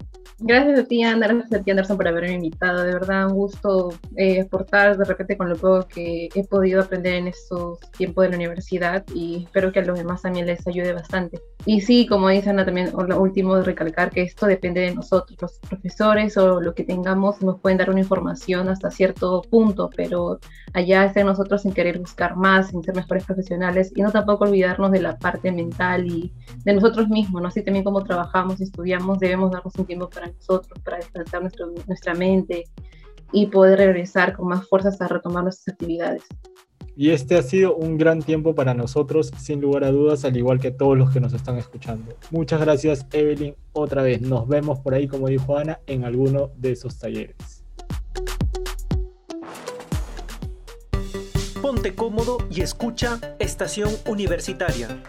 Gracias 0.42 0.80
a 0.80 0.84
ti, 0.86 1.04
Anderson, 1.04 1.54
a 1.54 1.64
ti, 1.64 1.72
Anderson, 1.72 1.98
por 1.98 2.08
haberme 2.08 2.34
invitado. 2.34 2.84
De 2.84 2.94
verdad, 2.94 3.28
un 3.28 3.34
gusto 3.34 3.90
eh, 4.16 4.42
aportar 4.42 4.98
de 4.98 5.04
repente 5.04 5.38
con 5.38 5.50
lo 5.50 5.58
poco 5.58 5.86
que 5.88 6.30
he 6.34 6.44
podido 6.46 6.82
aprender 6.82 7.16
en 7.16 7.28
estos 7.28 7.80
tiempos 7.98 8.24
de 8.24 8.30
la 8.30 8.36
universidad 8.38 9.04
y 9.14 9.44
espero 9.44 9.74
que 9.74 9.80
a 9.80 9.86
los 9.86 9.98
demás 9.98 10.22
también 10.22 10.46
les 10.46 10.66
ayude 10.66 10.94
bastante. 10.94 11.42
Y 11.66 11.82
sí, 11.82 12.08
como 12.08 12.30
dice 12.30 12.50
Ana, 12.50 12.64
también 12.64 12.92
lo 12.96 13.22
último 13.22 13.58
de 13.58 13.64
recalcar 13.64 14.12
que 14.12 14.22
esto 14.22 14.46
depende 14.46 14.80
de 14.80 14.96
nosotros. 14.96 15.38
Los 15.42 15.60
profesores 15.60 16.38
o 16.38 16.62
lo 16.62 16.74
que 16.74 16.86
tengamos 16.86 17.42
nos 17.42 17.60
pueden 17.60 17.78
dar 17.78 17.90
una 17.90 18.00
información 18.00 18.70
hasta 18.70 18.92
cierto 18.92 19.42
punto, 19.42 19.90
pero 19.96 20.40
allá 20.74 21.04
está 21.04 21.24
nosotros 21.24 21.66
en 21.66 21.74
querer 21.74 22.00
buscar 22.00 22.38
más, 22.38 22.74
en 22.74 22.82
ser 22.84 22.96
mejores 22.96 23.26
profesionales 23.26 23.92
y 23.96 24.02
no 24.02 24.12
tampoco 24.12 24.46
olvidarnos 24.46 24.92
de 24.92 25.02
la 25.02 25.18
parte 25.18 25.52
mental 25.52 26.08
y 26.08 26.34
de 26.64 26.74
nosotros 26.74 27.10
mismos, 27.10 27.42
¿no? 27.42 27.50
Así 27.50 27.62
también 27.62 27.84
como 27.84 28.04
trabajamos 28.04 28.60
y 28.60 28.64
estudiamos, 28.64 29.20
debemos 29.20 29.52
darnos 29.52 29.76
un 29.76 29.86
tiempo 29.86 30.09
para 30.10 30.28
nosotros, 30.28 30.80
para 30.84 30.98
descansar 30.98 31.42
nuestro, 31.42 31.72
nuestra 31.88 32.14
mente 32.14 32.66
y 33.32 33.48
poder 33.48 33.80
regresar 33.80 34.36
con 34.36 34.48
más 34.48 34.68
fuerzas 34.68 35.00
a 35.02 35.08
retomar 35.08 35.44
nuestras 35.44 35.74
actividades. 35.74 36.24
Y 36.96 37.12
este 37.12 37.38
ha 37.38 37.44
sido 37.44 37.76
un 37.76 37.98
gran 37.98 38.22
tiempo 38.22 38.54
para 38.56 38.74
nosotros, 38.74 39.32
sin 39.40 39.62
lugar 39.62 39.86
a 39.86 39.92
dudas, 39.92 40.26
al 40.26 40.36
igual 40.36 40.60
que 40.60 40.72
todos 40.72 40.98
los 40.98 41.12
que 41.12 41.22
nos 41.22 41.32
están 41.32 41.58
escuchando. 41.58 42.14
Muchas 42.30 42.60
gracias, 42.60 43.06
Evelyn. 43.14 43.56
Otra 43.72 44.04
vez, 44.04 44.20
nos 44.22 44.48
vemos 44.50 44.80
por 44.80 44.94
ahí, 44.94 45.08
como 45.08 45.30
dijo 45.30 45.58
Ana, 45.58 45.80
en 45.88 46.04
alguno 46.04 46.52
de 46.58 46.74
esos 46.74 47.00
talleres. 47.00 47.64
Ponte 51.62 51.96
cómodo 51.96 52.40
y 52.50 52.62
escucha 52.62 53.20
Estación 53.40 53.92
Universitaria. 54.06 55.02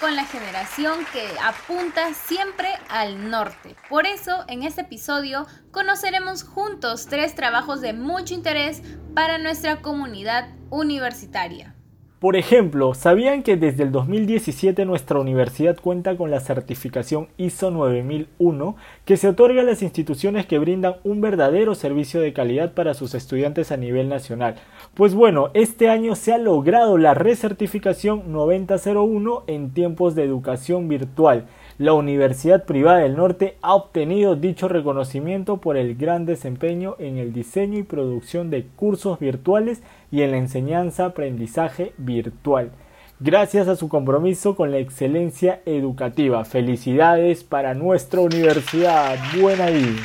Con 0.00 0.16
la 0.16 0.24
generación 0.24 1.06
que 1.12 1.24
apunta 1.40 2.12
siempre 2.14 2.68
al 2.88 3.30
norte. 3.30 3.76
Por 3.88 4.06
eso, 4.06 4.44
en 4.48 4.64
este 4.64 4.80
episodio 4.80 5.46
conoceremos 5.70 6.42
juntos 6.42 7.06
tres 7.06 7.36
trabajos 7.36 7.80
de 7.80 7.92
mucho 7.92 8.34
interés 8.34 8.82
para 9.14 9.38
nuestra 9.38 9.80
comunidad 9.80 10.48
universitaria. 10.70 11.76
Por 12.22 12.36
ejemplo, 12.36 12.94
¿sabían 12.94 13.42
que 13.42 13.56
desde 13.56 13.82
el 13.82 13.90
2017 13.90 14.84
nuestra 14.84 15.18
universidad 15.18 15.76
cuenta 15.76 16.16
con 16.16 16.30
la 16.30 16.38
certificación 16.38 17.26
ISO 17.36 17.72
9001 17.72 18.76
que 19.04 19.16
se 19.16 19.26
otorga 19.26 19.62
a 19.62 19.64
las 19.64 19.82
instituciones 19.82 20.46
que 20.46 20.60
brindan 20.60 20.94
un 21.02 21.20
verdadero 21.20 21.74
servicio 21.74 22.20
de 22.20 22.32
calidad 22.32 22.74
para 22.74 22.94
sus 22.94 23.16
estudiantes 23.16 23.72
a 23.72 23.76
nivel 23.76 24.08
nacional? 24.08 24.54
Pues 24.94 25.14
bueno, 25.14 25.50
este 25.54 25.88
año 25.88 26.14
se 26.14 26.32
ha 26.32 26.38
logrado 26.38 26.96
la 26.96 27.14
recertificación 27.14 28.30
9001 28.30 29.42
en 29.48 29.72
tiempos 29.72 30.14
de 30.14 30.22
educación 30.22 30.86
virtual 30.86 31.46
la 31.78 31.94
Universidad 31.94 32.64
Privada 32.64 32.98
del 32.98 33.16
Norte 33.16 33.56
ha 33.62 33.74
obtenido 33.74 34.36
dicho 34.36 34.68
reconocimiento 34.68 35.58
por 35.58 35.76
el 35.76 35.96
gran 35.96 36.26
desempeño 36.26 36.96
en 36.98 37.18
el 37.18 37.32
diseño 37.32 37.78
y 37.78 37.82
producción 37.82 38.50
de 38.50 38.66
cursos 38.66 39.18
virtuales 39.18 39.82
y 40.10 40.22
en 40.22 40.32
la 40.32 40.36
enseñanza-aprendizaje 40.38 41.92
virtual. 41.98 42.72
Gracias 43.20 43.68
a 43.68 43.76
su 43.76 43.88
compromiso 43.88 44.56
con 44.56 44.72
la 44.72 44.78
excelencia 44.78 45.60
educativa. 45.64 46.44
Felicidades 46.44 47.44
para 47.44 47.72
nuestra 47.72 48.20
universidad. 48.20 49.16
Buena 49.40 49.66
ahí. 49.66 49.96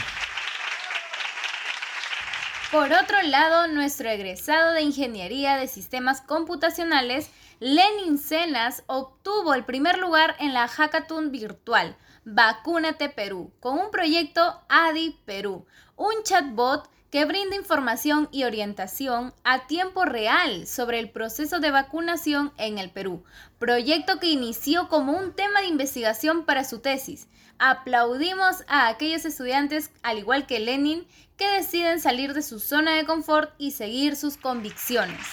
Por 2.72 2.92
otro 2.92 3.22
lado, 3.24 3.68
nuestro 3.70 4.10
egresado 4.10 4.74
de 4.74 4.82
Ingeniería 4.82 5.56
de 5.56 5.68
Sistemas 5.68 6.22
Computacionales 6.22 7.32
Lenin 7.60 8.20
Cenas 8.20 8.84
obtuvo 8.86 9.56
el 9.56 9.66
primer 9.66 9.98
lugar 9.98 10.36
en 10.38 10.54
la 10.54 10.68
hackathon 10.68 11.32
virtual 11.32 11.98
Vacúnate 12.24 13.10
Perú 13.10 13.52
con 13.60 13.80
un 13.80 13.90
proyecto 13.90 14.62
ADI 14.70 15.18
Perú, 15.26 15.66
un 15.96 16.14
chatbot 16.24 16.88
que 17.10 17.26
brinda 17.26 17.56
información 17.56 18.30
y 18.32 18.44
orientación 18.44 19.34
a 19.44 19.66
tiempo 19.66 20.06
real 20.06 20.68
sobre 20.68 21.00
el 21.00 21.10
proceso 21.10 21.60
de 21.60 21.72
vacunación 21.72 22.54
en 22.58 22.78
el 22.78 22.92
Perú, 22.92 23.24
proyecto 23.58 24.20
que 24.20 24.28
inició 24.28 24.88
como 24.88 25.14
un 25.14 25.34
tema 25.34 25.62
de 25.62 25.68
investigación 25.68 26.46
para 26.46 26.64
su 26.64 26.78
tesis. 26.78 27.28
Aplaudimos 27.58 28.66
a 28.68 28.88
aquellos 28.88 29.26
estudiantes, 29.26 29.90
al 30.04 30.20
igual 30.20 30.46
que 30.46 30.60
Lenin, 30.60 31.08
que 31.38 31.50
deciden 31.50 32.00
salir 32.00 32.36
de 32.36 32.44
su 32.44 32.60
zona 32.60 32.96
de 32.98 33.06
confort 33.06 33.52
y 33.58 33.72
seguir 33.72 34.16
sus 34.16 34.38
convicciones. 34.38 35.26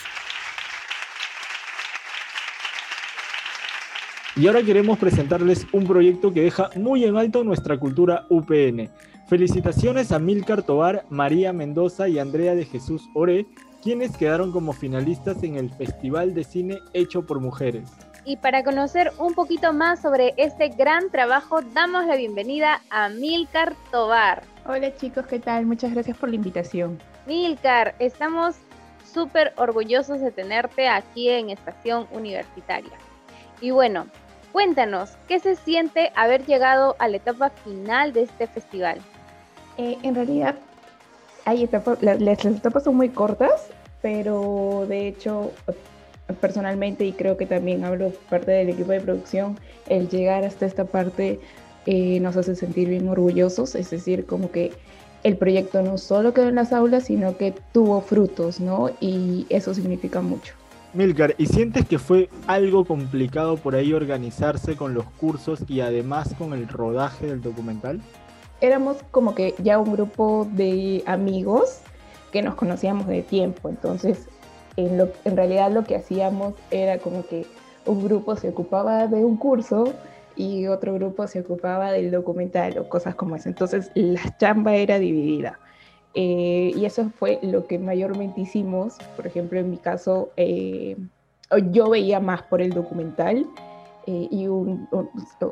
Y 4.37 4.49
ahora 4.49 4.65
queremos 4.65 4.99
presentarles 4.99 5.65
un 5.73 5.87
proyecto 5.87 6.33
que 6.33 6.43
deja 6.43 6.69
muy 6.75 7.05
en 7.05 7.17
alto 7.17 7.45
nuestra 7.45 7.79
cultura 7.79 8.27
UPN. 8.31 8.91
Felicitaciones 9.29 10.11
a 10.11 10.19
Milcar 10.19 10.65
Tobar, 10.65 11.05
María 11.09 11.53
Mendoza 11.53 12.09
y 12.09 12.19
Andrea 12.19 12.57
de 12.57 12.65
Jesús 12.65 13.09
Ore, 13.15 13.47
quienes 13.81 14.17
quedaron 14.17 14.51
como 14.51 14.73
finalistas 14.73 15.41
en 15.45 15.55
el 15.55 15.71
Festival 15.71 16.35
de 16.35 16.43
Cine 16.43 16.81
Hecho 16.95 17.25
por 17.25 17.39
Mujeres. 17.39 17.93
Y 18.25 18.37
para 18.37 18.65
conocer 18.65 19.13
un 19.19 19.35
poquito 19.35 19.73
más 19.73 20.03
sobre 20.03 20.35
este 20.37 20.69
gran 20.71 21.11
trabajo, 21.11 21.61
damos 21.73 22.05
la 22.07 22.17
bienvenida 22.17 22.83
a 22.91 23.11
Milcar 23.11 23.77
Tobar. 23.93 24.43
Hola 24.67 24.97
chicos, 24.97 25.27
¿qué 25.27 25.39
tal? 25.39 25.65
Muchas 25.65 25.93
gracias 25.93 26.17
por 26.17 26.29
la 26.29 26.35
invitación. 26.35 26.99
Milcar, 27.29 27.95
estamos 28.01 28.57
súper 29.05 29.53
orgullosos 29.57 30.21
de 30.21 30.33
tenerte 30.33 30.89
aquí 30.89 31.29
en 31.29 31.51
Estación 31.51 32.09
Universitaria. 32.11 32.99
Y 33.61 33.71
bueno, 33.71 34.07
Cuéntanos, 34.55 35.11
¿qué 35.27 35.41
se 35.41 35.57
siente 35.57 36.13
haber 36.15 36.47
llegado 36.47 36.95
a 37.01 37.09
la 37.09 37.17
etapa 37.17 37.51
final 37.51 38.13
de 38.13 38.23
este 38.23 38.47
festival? 38.47 39.01
Eh, 39.79 39.99
en 40.05 40.15
realidad, 40.15 40.55
hay 41.45 41.65
etapas, 41.65 42.01
las, 42.01 42.45
etapas 42.45 42.85
son 42.85 42.95
muy 42.95 43.09
cortas, 43.09 43.67
pero 44.01 44.87
de 44.89 45.09
hecho, 45.09 45.51
personalmente, 46.41 47.05
y 47.05 47.15
creo 47.15 47.37
que 47.37 47.47
también 47.47 47.85
hablo 47.85 48.13
parte 48.31 48.53
del 48.53 48.69
equipo 48.69 48.93
de 48.93 49.01
producción, 49.01 49.59
el 49.89 50.09
llegar 50.09 50.45
hasta 50.45 50.67
esta 50.67 50.85
parte 50.85 51.41
eh, 51.87 52.21
nos 52.21 52.37
hace 52.37 52.55
sentir 52.55 52.91
bien 52.91 53.09
orgullosos, 53.09 53.75
es 53.75 53.91
decir, 53.91 54.25
como 54.25 54.53
que 54.53 54.71
el 55.25 55.37
proyecto 55.37 55.83
no 55.83 55.99
solo 55.99 56.33
quedó 56.33 56.49
en 56.49 56.55
las 56.55 56.73
aulas, 56.73 57.07
sino 57.07 57.37
que 57.37 57.55
tuvo 57.73 58.01
frutos, 58.03 58.61
¿no? 58.61 58.91
Y 59.01 59.47
eso 59.49 59.75
significa 59.75 60.21
mucho. 60.21 60.55
Milcar, 60.95 61.35
¿y 61.39 61.47
sientes 61.47 61.89
que 61.89 61.99
fue 61.99 62.29
algo 62.47 62.85
complicado 62.85 63.57
por 63.57 63.75
ahí 63.75 63.93
organizarse 63.93 64.77
con 64.77 64.95
los 64.95 65.05
cursos 65.05 65.65
y 65.67 65.81
además 65.81 66.33
con 66.39 66.53
el 66.53 66.69
rodaje 66.69 67.27
del 67.27 67.43
documental? 67.43 68.01
Éramos 68.61 68.99
como 69.11 69.35
que 69.35 69.57
ya 69.59 69.81
un 69.81 69.93
grupo 69.93 70.47
de 70.53 71.03
amigos 71.07 71.81
que 72.31 72.43
nos 72.43 72.55
conocíamos 72.55 73.09
de 73.09 73.23
tiempo, 73.23 73.69
entonces 73.69 74.29
en, 74.77 74.97
lo, 74.97 75.09
realidad 75.25 75.73
lo 75.73 75.83
que 75.83 75.97
hacíamos 75.97 76.55
era 76.71 76.99
como 76.99 77.27
que 77.27 77.45
un 77.87 78.05
grupo 78.05 78.37
se 78.37 78.51
ocupaba 78.51 79.09
de 79.09 79.25
un 79.25 79.37
curso 79.37 79.93
y 80.37 80.69
otro 80.69 80.95
grupo 80.95 81.27
se 81.27 81.41
ocupaba 81.41 81.91
del 81.91 82.13
documental 82.13 82.79
o 82.79 82.89
cosas 82.89 83.17
como 83.17 83.35
eso. 83.35 83.49
Entonces 83.49 83.91
la 83.95 84.37
chamba 84.39 84.77
era 84.77 85.01
dividida. 85.01 85.59
Eh, 86.15 86.73
y 86.77 86.85
eso 86.85 87.11
fue 87.19 87.39
lo 87.43 87.67
que 87.67 87.79
mayormente 87.79 88.41
hicimos. 88.41 88.97
Por 89.17 89.27
ejemplo, 89.27 89.59
en 89.59 89.71
mi 89.71 89.79
caso, 89.79 90.31
eh, 90.37 90.97
yo 91.71 91.91
veía 91.91 92.21
más 92.21 92.43
por 92.43 92.63
el 92.63 92.71
documental 92.71 93.47
eh, 94.07 94.29
y 94.31 94.47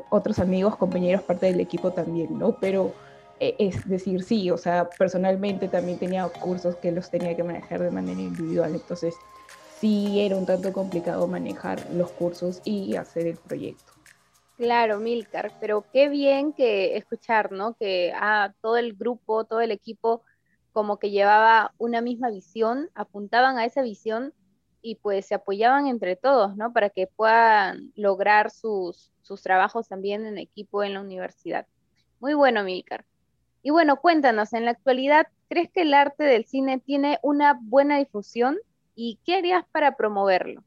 otros 0.09 0.39
amigos, 0.39 0.75
compañeros, 0.77 1.23
parte 1.23 1.47
del 1.47 1.59
equipo 1.59 1.91
también, 1.91 2.37
¿no? 2.37 2.57
Pero 2.59 2.93
es 3.39 3.85
decir, 3.89 4.23
sí, 4.23 4.49
o 4.51 4.57
sea, 4.57 4.89
personalmente 4.97 5.67
también 5.67 5.99
tenía 5.99 6.25
cursos 6.29 6.77
que 6.77 6.93
los 6.93 7.09
tenía 7.09 7.35
que 7.35 7.43
manejar 7.43 7.81
de 7.81 7.91
manera 7.91 8.21
individual, 8.21 8.73
entonces 8.73 9.15
sí 9.81 10.21
era 10.21 10.37
un 10.37 10.45
tanto 10.45 10.71
complicado 10.71 11.27
manejar 11.27 11.85
los 11.91 12.09
cursos 12.11 12.61
y 12.63 12.95
hacer 12.95 13.27
el 13.27 13.35
proyecto. 13.35 13.91
Claro, 14.55 14.99
Milcar, 14.99 15.51
pero 15.59 15.83
qué 15.91 16.07
bien 16.07 16.53
que 16.53 16.95
escuchar, 16.95 17.51
¿no? 17.51 17.73
Que 17.73 18.13
ah, 18.15 18.53
todo 18.61 18.77
el 18.77 18.93
grupo, 18.93 19.43
todo 19.43 19.59
el 19.59 19.71
equipo 19.71 20.21
como 20.73 20.97
que 20.97 21.11
llevaba 21.11 21.73
una 21.77 22.01
misma 22.01 22.29
visión, 22.29 22.89
apuntaban 22.95 23.57
a 23.57 23.65
esa 23.65 23.81
visión 23.81 24.33
y 24.81 24.95
pues 24.95 25.27
se 25.27 25.35
apoyaban 25.35 25.87
entre 25.87 26.15
todos, 26.17 26.57
¿no? 26.57 26.73
Para 26.73 26.89
que 26.89 27.07
puedan 27.07 27.93
lograr 27.95 28.51
sus, 28.51 29.11
sus 29.21 29.41
trabajos 29.41 29.87
también 29.87 30.25
en 30.25 30.37
equipo 30.37 30.83
en 30.83 30.95
la 30.95 31.01
universidad. 31.01 31.67
Muy 32.19 32.33
bueno, 32.33 32.63
Milcar. 32.63 33.05
Y 33.61 33.69
bueno, 33.69 34.01
cuéntanos, 34.01 34.51
en 34.51 34.65
la 34.65 34.71
actualidad, 34.71 35.27
¿crees 35.47 35.69
que 35.71 35.83
el 35.83 35.93
arte 35.93 36.25
del 36.25 36.45
cine 36.45 36.79
tiene 36.79 37.19
una 37.23 37.57
buena 37.61 37.97
difusión? 37.97 38.57
¿Y 38.93 39.19
qué 39.25 39.37
harías 39.37 39.63
para 39.71 39.95
promoverlo? 39.95 40.63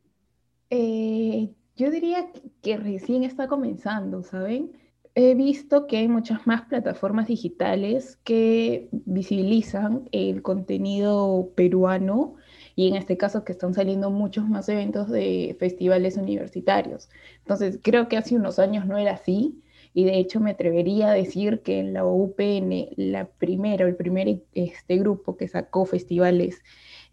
Eh, 0.71 1.51
yo 1.77 1.91
diría 1.91 2.31
que 2.63 2.77
recién 2.79 3.23
está 3.23 3.49
comenzando, 3.49 4.23
¿saben? 4.23 4.73
He 5.17 5.35
visto 5.35 5.87
que 5.87 5.97
hay 5.97 6.09
muchas 6.09 6.47
más 6.47 6.63
plataformas 6.67 7.27
digitales 7.27 8.19
que 8.23 8.89
visibilizan 8.93 10.09
el 10.13 10.43
contenido 10.43 11.53
peruano 11.57 12.35
y 12.77 12.89
en 12.89 12.97
este 12.97 13.17
caso 13.17 13.43
que 13.43 13.53
están 13.53 13.73
saliendo 13.73 14.11
muchos 14.11 14.47
más 14.47 14.69
eventos 14.69 15.09
de 15.11 15.57
festivales 15.59 16.19
universitarios. 16.19 17.09
Entonces, 17.39 17.81
creo 17.83 18.09
que 18.09 18.19
hace 18.19 18.37
unos 18.37 18.59
años 18.59 18.85
no 18.87 18.99
era 18.99 19.15
así 19.15 19.63
y 19.95 20.05
de 20.05 20.19
hecho 20.19 20.39
me 20.39 20.51
atrevería 20.51 21.09
a 21.09 21.15
decir 21.15 21.63
que 21.63 21.79
en 21.79 21.95
la 21.95 22.05
UPN 22.05 22.91
la 22.97 23.27
primera, 23.27 23.87
el 23.87 23.97
primer 23.97 24.43
este, 24.53 24.99
grupo 24.99 25.39
que 25.39 25.49
sacó 25.49 25.87
festivales, 25.87 26.63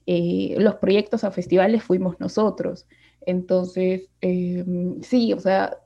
eh, 0.08 0.56
los 0.60 0.76
proyectos 0.76 1.24
a 1.24 1.32
festivales 1.32 1.84
fuimos 1.84 2.20
nosotros. 2.20 2.86
Entonces, 3.26 4.10
em, 4.20 5.02
sí, 5.02 5.32
o 5.32 5.40
sea, 5.40 5.78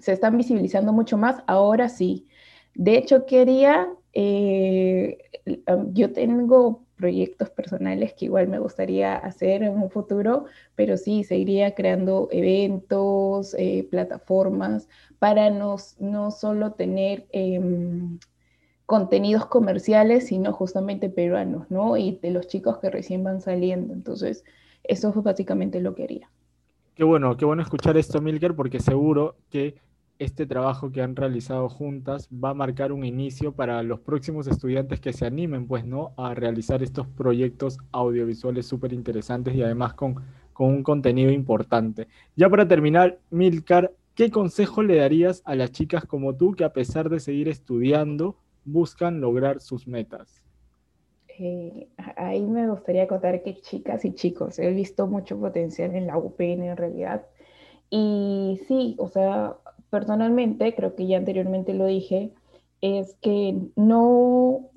se 0.00 0.12
están 0.12 0.36
visibilizando 0.36 0.92
mucho 0.92 1.16
más, 1.16 1.42
ahora 1.46 1.88
sí. 1.88 2.28
De 2.74 2.96
hecho, 2.98 3.26
quería, 3.26 3.88
eh, 4.12 5.18
yo 5.92 6.12
tengo 6.12 6.84
proyectos 6.96 7.50
personales 7.50 8.14
que 8.14 8.26
igual 8.26 8.48
me 8.48 8.58
gustaría 8.58 9.16
hacer 9.16 9.62
en 9.62 9.72
un 9.74 9.90
futuro, 9.90 10.46
pero 10.74 10.96
sí, 10.96 11.24
seguiría 11.24 11.74
creando 11.74 12.28
eventos, 12.32 13.54
eh, 13.58 13.86
plataformas, 13.90 14.88
para 15.18 15.50
no, 15.50 15.76
no 15.98 16.30
solo 16.30 16.72
tener 16.72 17.26
em, 17.32 18.18
contenidos 18.86 19.46
comerciales, 19.46 20.28
sino 20.28 20.52
justamente 20.52 21.10
peruanos, 21.10 21.70
¿no? 21.70 21.96
Y 21.96 22.18
de 22.22 22.30
los 22.30 22.48
chicos 22.48 22.78
que 22.78 22.90
recién 22.90 23.24
van 23.24 23.40
saliendo. 23.40 23.92
Entonces, 23.94 24.44
eso 24.84 25.10
es 25.10 25.16
básicamente 25.22 25.80
lo 25.80 25.94
que 25.94 26.04
haría. 26.04 26.30
Qué 26.96 27.04
bueno, 27.04 27.36
qué 27.36 27.44
bueno 27.44 27.60
escuchar 27.60 27.98
esto, 27.98 28.22
Milker, 28.22 28.54
porque 28.56 28.80
seguro 28.80 29.36
que 29.50 29.74
este 30.18 30.46
trabajo 30.46 30.90
que 30.90 31.02
han 31.02 31.14
realizado 31.14 31.68
juntas 31.68 32.26
va 32.32 32.50
a 32.50 32.54
marcar 32.54 32.90
un 32.90 33.04
inicio 33.04 33.52
para 33.52 33.82
los 33.82 34.00
próximos 34.00 34.46
estudiantes 34.46 34.98
que 34.98 35.12
se 35.12 35.26
animen, 35.26 35.66
pues, 35.66 35.84
¿no? 35.84 36.14
A 36.16 36.32
realizar 36.32 36.82
estos 36.82 37.06
proyectos 37.06 37.76
audiovisuales 37.92 38.64
súper 38.66 38.94
interesantes 38.94 39.54
y 39.54 39.62
además 39.62 39.92
con, 39.92 40.24
con 40.54 40.68
un 40.68 40.82
contenido 40.82 41.30
importante. 41.30 42.08
Ya 42.34 42.48
para 42.48 42.66
terminar, 42.66 43.18
Milcar, 43.28 43.92
¿qué 44.14 44.30
consejo 44.30 44.82
le 44.82 44.96
darías 44.96 45.42
a 45.44 45.54
las 45.54 45.72
chicas 45.72 46.06
como 46.06 46.34
tú 46.34 46.54
que 46.54 46.64
a 46.64 46.72
pesar 46.72 47.10
de 47.10 47.20
seguir 47.20 47.48
estudiando, 47.48 48.38
buscan 48.64 49.20
lograr 49.20 49.60
sus 49.60 49.86
metas? 49.86 50.42
Eh, 51.38 51.88
ahí 52.16 52.46
me 52.46 52.68
gustaría 52.68 53.06
contar 53.06 53.42
que 53.42 53.60
chicas 53.60 54.04
y 54.04 54.14
chicos, 54.14 54.58
he 54.58 54.70
visto 54.72 55.06
mucho 55.06 55.38
potencial 55.38 55.94
en 55.94 56.06
la 56.06 56.16
UPN 56.18 56.64
en 56.64 56.76
realidad. 56.76 57.26
Y 57.90 58.60
sí, 58.66 58.96
o 58.98 59.08
sea, 59.08 59.56
personalmente, 59.90 60.74
creo 60.74 60.94
que 60.94 61.06
ya 61.06 61.18
anteriormente 61.18 61.74
lo 61.74 61.86
dije, 61.86 62.32
es 62.80 63.14
que 63.20 63.58
no 63.76 64.70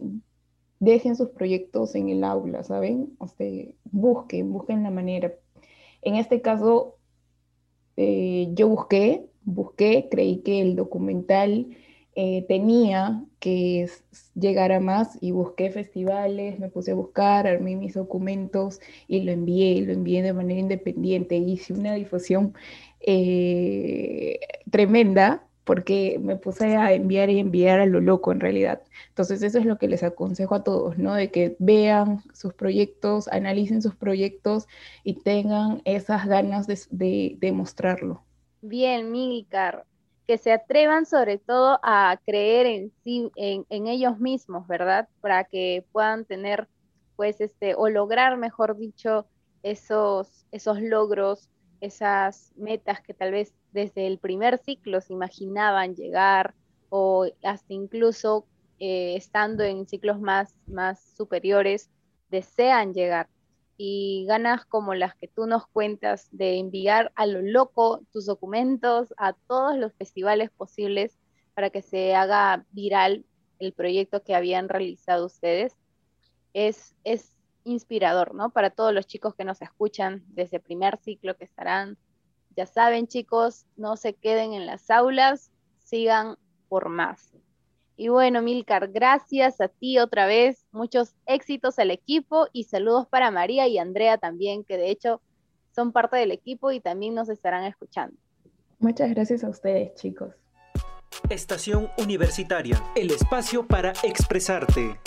dejen 0.80 1.16
sus 1.16 1.30
proyectos 1.30 1.96
en 1.96 2.10
el 2.10 2.24
aula, 2.24 2.64
¿saben? 2.64 3.16
O 3.20 3.28
sea, 3.28 3.66
busquen, 3.92 4.52
busquen 4.52 4.84
la 4.84 4.92
manera. 4.92 5.34
En 6.02 6.16
este 6.16 6.42
caso, 6.42 6.96
eh, 7.98 8.50
yo 8.54 8.70
busqué, 8.70 9.28
busqué, 9.44 10.08
creí 10.10 10.42
que 10.42 10.62
el 10.62 10.76
documental 10.76 11.68
eh, 12.22 12.44
tenía 12.50 13.24
que 13.40 13.90
llegar 14.36 14.74
a 14.74 14.82
más 14.82 15.18
y 15.22 15.32
busqué 15.32 15.72
festivales, 15.72 16.60
me 16.60 16.68
puse 16.68 16.92
a 16.92 16.96
buscar, 16.96 17.48
armé 17.48 17.78
mis 17.78 17.94
documentos 17.94 18.82
y 19.08 19.22
lo 19.22 19.32
envié, 19.32 19.82
lo 19.84 19.94
envié 19.94 20.22
de 20.22 20.34
manera 20.34 20.60
independiente, 20.60 21.38
hice 21.38 21.72
una 21.72 21.94
difusión 21.94 22.54
eh, 23.00 24.38
tremenda 24.70 25.48
porque 25.64 26.20
me 26.22 26.36
puse 26.36 26.76
a 26.76 26.92
enviar 26.92 27.30
y 27.30 27.40
enviar 27.40 27.80
a 27.80 27.86
lo 27.86 28.02
loco 28.02 28.34
en 28.34 28.42
realidad. 28.42 28.82
Entonces 29.08 29.42
eso 29.42 29.58
es 29.58 29.66
lo 29.66 29.78
que 29.78 29.88
les 29.88 30.04
aconsejo 30.04 30.56
a 30.56 30.64
todos, 30.66 30.98
¿no? 30.98 31.14
De 31.14 31.32
que 31.32 31.56
vean 31.60 32.22
sus 32.34 32.54
proyectos, 32.54 33.30
analicen 33.30 33.82
sus 33.82 33.96
proyectos 33.96 34.68
y 35.06 35.22
tengan 35.22 35.82
esas 35.86 36.28
ganas 36.28 36.68
de, 36.68 37.38
de, 37.40 37.52
mostrarlo. 37.54 38.26
Bien, 38.62 39.10
Milcar, 39.10 39.86
que 40.30 40.38
se 40.38 40.52
atrevan 40.52 41.08
sobre 41.08 41.40
todo 41.40 41.80
a 41.82 42.20
creer 42.24 42.68
en 42.68 42.92
sí, 43.04 43.32
en, 43.36 43.66
en, 43.72 43.88
ellos 43.88 44.20
mismos, 44.20 44.68
¿verdad? 44.68 45.10
Para 45.22 45.44
que 45.44 45.84
puedan 45.92 46.24
tener, 46.24 46.68
pues, 47.16 47.42
este, 47.42 47.74
o 47.74 47.90
lograr, 47.90 48.38
mejor 48.38 48.78
dicho, 48.78 49.26
esos, 49.64 50.46
esos 50.52 50.84
logros 50.84 51.50
esas 51.82 52.52
metas 52.56 53.02
que 53.02 53.16
tal 53.16 53.32
vez 53.32 53.56
desde 53.72 54.06
el 54.06 54.20
primer 54.20 54.60
ciclo 54.60 55.02
se 55.02 55.14
imaginaban 55.14 55.96
llegar 55.96 56.54
o 56.90 57.26
hasta 57.44 57.74
incluso 57.74 58.46
eh, 58.80 59.16
estando 59.16 59.64
en 59.64 59.88
ciclos 59.88 60.20
más, 60.22 60.54
más 60.68 61.00
superiores 61.18 61.90
desean 62.30 62.94
llegar. 62.94 63.28
Y 63.82 64.26
ganas 64.28 64.66
como 64.66 64.94
las 64.94 65.16
que 65.16 65.30
tú 65.30 65.48
nos 65.48 65.66
cuentas 65.66 66.28
de 66.32 66.58
enviar 66.58 67.14
a 67.16 67.26
lo 67.26 67.42
loco 67.42 68.02
tus 68.12 68.26
documentos 68.26 69.14
a 69.18 69.32
todos 69.32 69.78
los 69.78 69.94
festivales 69.94 70.50
posibles 70.50 71.18
para 71.54 71.70
que 71.70 71.82
se 71.82 72.14
haga 72.14 72.66
viral 72.72 73.24
el 73.60 73.72
proyecto 73.72 74.22
que 74.22 74.36
habían 74.36 74.68
realizado 74.68 75.26
ustedes, 75.26 75.78
es, 76.54 76.94
es 77.06 77.38
inspirador, 77.64 78.34
¿no? 78.34 78.50
Para 78.50 78.70
todos 78.70 78.94
los 78.94 79.08
chicos 79.08 79.36
que 79.36 79.44
nos 79.44 79.62
escuchan 79.62 80.24
desde 80.28 80.60
primer 80.60 80.98
ciclo 80.98 81.38
que 81.38 81.46
estarán. 81.46 81.98
Ya 82.56 82.66
saben, 82.66 83.08
chicos, 83.08 83.66
no 83.78 83.96
se 83.96 84.14
queden 84.14 84.54
en 84.54 84.66
las 84.66 84.90
aulas, 84.90 85.52
sigan 85.78 86.38
por 86.68 86.90
más. 86.90 87.32
Y 88.02 88.08
bueno, 88.08 88.42
Milcar, 88.42 88.94
gracias 88.94 89.60
a 89.60 89.68
ti 89.68 90.00
otra 90.00 90.26
vez, 90.26 90.66
muchos 90.72 91.16
éxitos 91.26 91.80
al 91.80 91.92
equipo 91.92 92.48
y 92.54 92.64
saludos 92.64 93.08
para 93.10 93.30
María 93.30 93.68
y 93.68 93.78
Andrea 93.78 94.18
también, 94.18 94.64
que 94.64 94.78
de 94.78 94.90
hecho 94.90 95.22
son 95.76 95.92
parte 95.92 96.16
del 96.16 96.32
equipo 96.32 96.72
y 96.72 96.80
también 96.80 97.14
nos 97.14 97.28
estarán 97.28 97.66
escuchando. 97.66 98.16
Muchas 98.80 99.10
gracias 99.10 99.44
a 99.44 99.50
ustedes, 99.50 99.96
chicos. 99.96 100.34
Estación 101.30 101.90
Universitaria, 101.98 102.82
el 102.96 103.12
espacio 103.12 103.68
para 103.68 103.92
expresarte. 104.04 104.98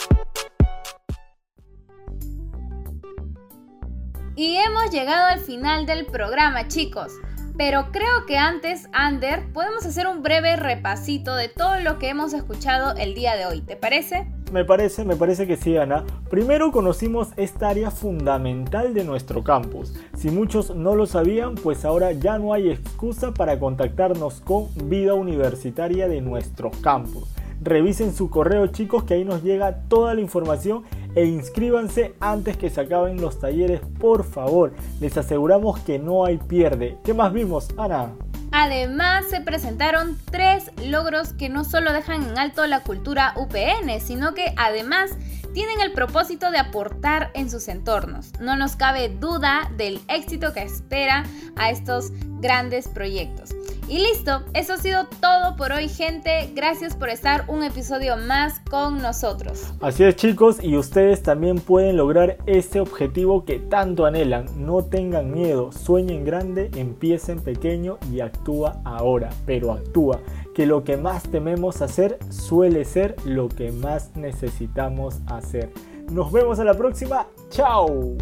Y 4.37 4.57
hemos 4.57 4.91
llegado 4.91 5.29
al 5.29 5.41
final 5.41 5.87
del 5.87 6.05
programa, 6.05 6.69
chicos. 6.69 7.11
Pero 7.57 7.93
creo 7.93 8.25
que 8.27 8.38
antes, 8.38 8.88
Ander, 8.93 9.53
podemos 9.53 9.85
hacer 9.85 10.07
un 10.07 10.23
breve 10.23 10.57
repasito 10.57 11.37
de 11.37 11.49
todo 11.49 11.81
lo 11.81 11.99
que 11.99 12.09
hemos 12.09 12.33
escuchado 12.33 12.97
el 12.97 13.15
día 13.15 13.37
de 13.37 13.45
hoy. 13.47 13.61
¿Te 13.61 13.77
parece? 13.77 14.27
Me 14.51 14.65
parece, 14.65 15.05
me 15.05 15.17
parece 15.17 15.47
que 15.47 15.57
sí, 15.57 15.77
Ana. 15.77 16.05
Primero 16.31 16.73
conocimos 16.73 17.29
esta 17.37 17.69
área 17.69 17.91
fundamental 17.91 18.95
de 18.95 19.05
nuestro 19.05 19.45
campus. 19.45 19.95
Si 20.17 20.31
muchos 20.31 20.75
no 20.75 20.95
lo 20.95 21.07
sabían, 21.07 21.55
pues 21.55 21.85
ahora 21.85 22.12
ya 22.12 22.38
no 22.38 22.53
hay 22.53 22.71
excusa 22.71 23.33
para 23.33 23.59
contactarnos 23.59 24.41
con 24.41 24.69
vida 24.88 25.15
universitaria 25.15 26.09
de 26.09 26.21
nuestro 26.21 26.71
campus. 26.83 27.29
Revisen 27.62 28.15
su 28.15 28.29
correo 28.29 28.67
chicos 28.67 29.05
que 29.05 29.15
ahí 29.15 29.25
nos 29.25 29.43
llega 29.43 29.83
toda 29.88 30.15
la 30.15 30.21
información 30.21 30.83
e 31.14 31.25
inscríbanse 31.25 32.14
antes 32.20 32.57
que 32.57 32.70
se 32.70 32.81
acaben 32.81 33.20
los 33.20 33.38
talleres, 33.38 33.81
por 33.98 34.25
favor. 34.25 34.72
Les 35.01 35.16
aseguramos 35.16 35.81
que 35.81 35.98
no 35.98 36.25
hay 36.25 36.38
pierde. 36.38 36.98
¿Qué 37.05 37.14
más 37.14 37.33
vimos, 37.33 37.68
Ana? 37.77 38.12
Además, 38.53 39.27
se 39.31 39.40
presentaron 39.40 40.18
tres 40.31 40.70
logros 40.85 41.33
que 41.33 41.48
no 41.48 41.64
solo 41.64 41.92
dejan 41.92 42.22
en 42.22 42.38
alto 42.38 42.66
la 42.66 42.83
cultura 42.83 43.33
UPN, 43.37 43.98
sino 44.01 44.35
que 44.35 44.55
además 44.59 45.12
tienen 45.55 45.81
el 45.81 45.92
propósito 45.92 46.51
de 46.51 46.59
aportar 46.59 47.31
en 47.35 47.51
sus 47.51 47.68
entornos. 47.68 48.33
No 48.40 48.57
nos 48.57 48.77
cabe 48.77 49.09
duda 49.09 49.70
del 49.77 50.01
éxito 50.09 50.53
que 50.53 50.62
espera 50.62 51.25
a 51.57 51.70
estos 51.70 52.12
grandes 52.40 52.88
proyectos. 52.88 53.51
Y 53.88 53.99
listo, 53.99 54.42
eso 54.55 54.75
ha 54.75 54.77
sido 54.79 55.07
todo 55.21 55.57
por 55.57 55.73
hoy 55.73 55.88
gente. 55.88 56.51
Gracias 56.55 56.95
por 56.97 57.09
estar 57.09 57.45
un 57.49 57.62
episodio 57.62 58.16
más 58.16 58.61
con 58.71 59.03
nosotros. 59.03 59.64
Así 59.81 60.05
es 60.05 60.16
chicos, 60.16 60.59
y 60.62 60.77
ustedes 60.77 61.23
también 61.23 61.59
pueden 61.59 61.97
lograr 61.97 62.38
ese 62.47 62.81
objetivo 62.81 63.45
que 63.45 63.59
tanto 63.59 64.07
anhelan. 64.07 64.47
No 64.57 64.85
tengan 64.85 65.33
miedo, 65.33 65.73
sueñen 65.73 66.25
grande, 66.25 66.71
empiecen 66.77 67.40
pequeño 67.40 67.99
y 68.11 68.21
actúa 68.21 68.81
ahora, 68.85 69.31
pero 69.47 69.73
actúa. 69.73 70.21
Que 70.55 70.64
lo 70.64 70.85
que 70.85 70.97
más 70.97 71.25
tememos 71.25 71.83
hacer 71.83 72.18
suele 72.31 72.85
ser 72.85 73.16
lo 73.25 73.49
que 73.49 73.73
más 73.73 74.14
necesitamos 74.16 75.21
hacer. 75.27 75.71
Nos 76.11 76.31
vemos 76.31 76.59
a 76.61 76.64
la 76.64 76.75
próxima. 76.75 77.27
¡Chao! 77.51 78.16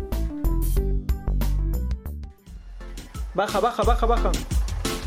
Baja, 3.34 3.60
baja, 3.60 3.82
baja, 3.84 4.06
baja. 4.06 4.32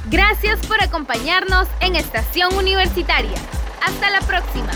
Gracias 0.06 0.60
por 0.68 0.82
acompañarnos 0.82 1.68
en 1.80 1.96
Estación 1.96 2.54
Universitaria. 2.56 3.38
Hasta 3.82 4.10
la 4.10 4.20
próxima. 4.22 4.72